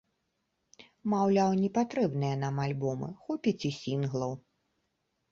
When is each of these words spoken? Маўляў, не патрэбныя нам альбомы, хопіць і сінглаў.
Маўляў, 1.11 1.51
не 1.63 1.67
патрэбныя 1.75 2.39
нам 2.43 2.55
альбомы, 2.63 3.09
хопіць 3.27 3.63
і 3.69 3.71
сінглаў. 3.81 4.33